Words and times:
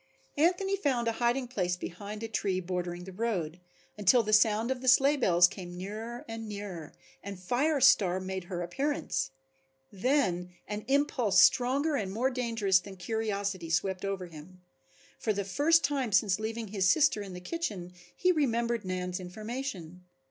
Anthony 0.35 0.75
found 0.75 1.07
a 1.07 1.11
hiding 1.21 1.47
place 1.47 1.77
behind 1.77 2.23
a 2.23 2.27
tree 2.27 2.59
bordering 2.59 3.03
the 3.03 3.11
road, 3.11 3.59
until 3.99 4.23
the 4.23 4.33
sound 4.33 4.71
of 4.71 4.81
the 4.81 4.87
sleigh 4.87 5.15
bells 5.15 5.47
came 5.47 5.77
nearer 5.77 6.25
and 6.27 6.49
nearer, 6.49 6.93
and 7.21 7.39
Fire 7.39 7.79
Star 7.79 8.19
made 8.19 8.45
her 8.45 8.63
appearance. 8.63 9.29
Then 9.91 10.53
an 10.67 10.85
impulse 10.87 11.39
stronger 11.39 11.95
and 11.97 12.11
more 12.11 12.31
dangerous 12.31 12.79
than 12.79 12.97
curiosity 12.97 13.69
swept 13.69 14.03
over 14.03 14.25
him. 14.25 14.61
For 15.19 15.33
the 15.33 15.45
first 15.45 15.83
time 15.83 16.11
since 16.11 16.39
leaving 16.39 16.69
his 16.69 16.89
sister 16.89 17.21
in 17.21 17.33
the 17.33 17.39
kitchen 17.39 17.93
he 18.15 18.31
remembered 18.31 18.83
Nan's 18.83 19.19
information. 19.19 20.03